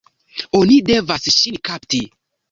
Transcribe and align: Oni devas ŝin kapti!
Oni 0.59 0.77
devas 0.87 1.27
ŝin 1.35 1.59
kapti! 1.69 2.01